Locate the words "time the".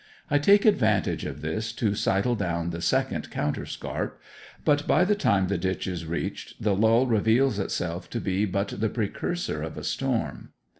5.13-5.59